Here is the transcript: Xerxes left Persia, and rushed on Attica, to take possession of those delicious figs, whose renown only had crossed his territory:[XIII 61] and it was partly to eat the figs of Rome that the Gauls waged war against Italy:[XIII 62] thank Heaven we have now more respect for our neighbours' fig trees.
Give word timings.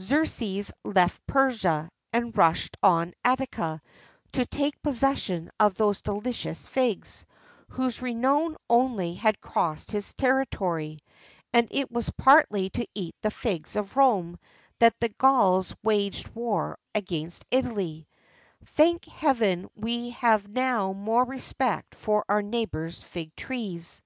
Xerxes 0.00 0.70
left 0.84 1.20
Persia, 1.26 1.90
and 2.12 2.38
rushed 2.38 2.76
on 2.80 3.12
Attica, 3.24 3.82
to 4.30 4.46
take 4.46 4.80
possession 4.82 5.50
of 5.58 5.74
those 5.74 6.00
delicious 6.02 6.68
figs, 6.68 7.26
whose 7.70 8.00
renown 8.00 8.56
only 8.68 9.14
had 9.14 9.40
crossed 9.40 9.90
his 9.90 10.14
territory:[XIII 10.14 10.98
61] 10.98 11.06
and 11.54 11.68
it 11.72 11.90
was 11.90 12.08
partly 12.10 12.70
to 12.70 12.86
eat 12.94 13.16
the 13.22 13.32
figs 13.32 13.74
of 13.74 13.96
Rome 13.96 14.38
that 14.78 14.94
the 15.00 15.08
Gauls 15.08 15.74
waged 15.82 16.28
war 16.36 16.78
against 16.94 17.44
Italy:[XIII 17.50 18.06
62] 18.68 18.74
thank 18.76 19.04
Heaven 19.06 19.68
we 19.74 20.10
have 20.10 20.46
now 20.46 20.92
more 20.92 21.24
respect 21.24 21.96
for 21.96 22.24
our 22.28 22.42
neighbours' 22.42 23.02
fig 23.02 23.34
trees. 23.34 24.02